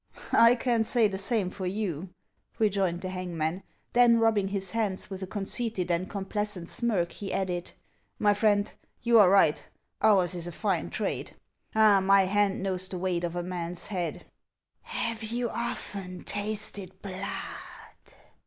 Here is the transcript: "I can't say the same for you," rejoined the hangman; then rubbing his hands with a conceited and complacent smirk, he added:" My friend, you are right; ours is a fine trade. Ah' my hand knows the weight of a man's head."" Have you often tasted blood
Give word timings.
"I 0.51 0.55
can't 0.55 0.83
say 0.83 1.07
the 1.07 1.19
same 1.19 1.51
for 1.51 1.67
you," 1.67 2.09
rejoined 2.57 3.01
the 3.01 3.09
hangman; 3.09 3.61
then 3.93 4.17
rubbing 4.17 4.47
his 4.47 4.71
hands 4.71 5.11
with 5.11 5.21
a 5.21 5.27
conceited 5.27 5.91
and 5.91 6.09
complacent 6.09 6.69
smirk, 6.69 7.11
he 7.11 7.31
added:" 7.31 7.73
My 8.17 8.33
friend, 8.33 8.71
you 9.03 9.19
are 9.19 9.29
right; 9.29 9.63
ours 10.01 10.33
is 10.33 10.47
a 10.47 10.51
fine 10.51 10.89
trade. 10.89 11.35
Ah' 11.75 12.01
my 12.03 12.21
hand 12.23 12.63
knows 12.63 12.87
the 12.87 12.97
weight 12.97 13.23
of 13.23 13.35
a 13.35 13.43
man's 13.43 13.85
head."" 13.85 14.25
Have 15.01 15.21
you 15.21 15.51
often 15.51 16.23
tasted 16.23 16.99
blood 17.03 18.15